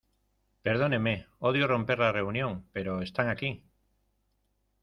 [0.67, 1.27] Perdóneme.
[1.39, 3.63] Odio romper la reunión, pero¡ están aquí!